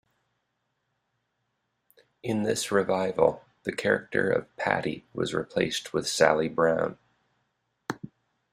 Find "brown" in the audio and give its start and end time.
6.49-6.97